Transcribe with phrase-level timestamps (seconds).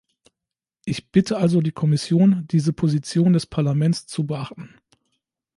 [0.83, 4.73] Ich bitte also die Kommission, diese Position des Parlaments zu beachten.